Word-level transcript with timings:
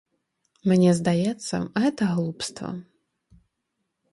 Мне 0.69 0.93
здаецца, 0.99 1.55
гэта 1.83 2.03
глупства. 2.15 2.71